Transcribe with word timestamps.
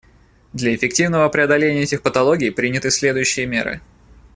Для 0.51 0.73
эффективного 0.73 1.29
преодоления 1.29 1.83
этих 1.83 2.01
патологий 2.01 2.49
приняты 2.51 2.89
следующие 2.89 3.45
меры. 3.45 3.81